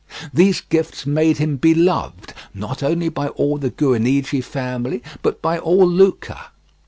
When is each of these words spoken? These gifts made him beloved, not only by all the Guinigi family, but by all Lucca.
These 0.33 0.61
gifts 0.61 1.05
made 1.05 1.37
him 1.37 1.57
beloved, 1.57 2.33
not 2.55 2.81
only 2.81 3.07
by 3.07 3.27
all 3.27 3.59
the 3.59 3.69
Guinigi 3.69 4.43
family, 4.43 5.03
but 5.21 5.43
by 5.43 5.59
all 5.59 5.87
Lucca. 5.87 6.45